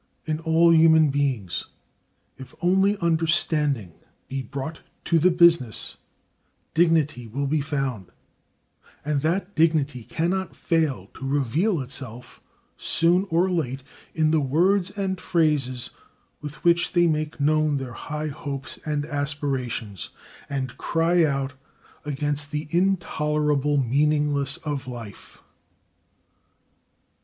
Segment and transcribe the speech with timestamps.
[0.25, 1.67] In all human beings,
[2.35, 3.93] if only understanding
[4.27, 5.97] be brought to the business,
[6.73, 8.09] dignity will be found,
[9.05, 12.41] and that dignity cannot fail to reveal itself,
[12.79, 13.83] soon or late,
[14.15, 15.91] in the words and phrases
[16.41, 20.09] with which they make known their high hopes and aspirations
[20.49, 21.53] and cry out
[22.05, 25.43] against the intolerable meaninglessness of life.